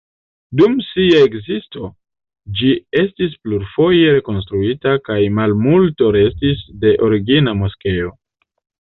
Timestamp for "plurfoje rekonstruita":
3.43-4.93